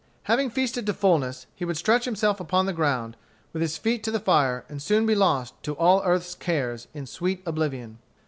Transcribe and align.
Having 0.23 0.49
feasted 0.49 0.87
to 0.87 0.93
satiety, 0.95 1.45
he 1.53 1.63
would 1.63 1.77
stretch 1.77 2.05
himself 2.05 2.39
upon 2.39 2.65
the 2.65 2.73
ground, 2.73 3.15
with 3.53 3.61
his 3.61 3.77
feet 3.77 4.01
to 4.03 4.09
the 4.09 4.19
fire, 4.19 4.65
and 4.67 4.81
soon 4.81 5.05
be 5.05 5.13
lost 5.13 5.53
to 5.61 5.75
all 5.77 6.01
earth's 6.03 6.33
cares, 6.33 6.87
in 6.95 7.05
sweet 7.05 7.43
oblivion. 7.45 7.99